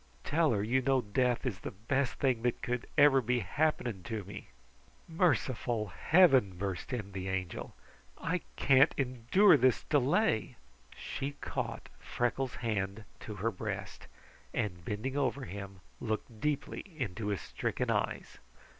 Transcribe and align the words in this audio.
Tell 0.23 0.49
her 0.51 0.63
you 0.63 0.81
know 0.81 1.01
death 1.01 1.45
is 1.45 1.59
the 1.59 1.69
best 1.69 2.15
thing 2.15 2.41
that 2.41 2.63
could 2.63 2.87
ever 2.97 3.21
be 3.21 3.41
happening 3.41 4.01
to 4.05 4.23
me!" 4.23 4.47
"Merciful 5.07 5.89
Heaven!" 5.89 6.57
burst 6.57 6.91
in 6.91 7.11
the 7.11 7.27
Angel. 7.29 7.75
"I 8.17 8.41
can't 8.55 8.95
endure 8.97 9.57
this 9.57 9.83
delay!" 9.83 10.55
She 10.97 11.33
caught 11.33 11.87
Freckles' 11.99 12.55
hand 12.65 13.03
to 13.19 13.35
her 13.35 13.51
breast, 13.51 14.07
and 14.55 14.83
bending 14.83 15.15
over 15.17 15.45
him, 15.45 15.81
looked 15.99 16.41
deeply 16.41 16.81
into 16.99 17.27
his 17.27 17.41
stricken 17.41 17.91
eyes. 17.91 18.39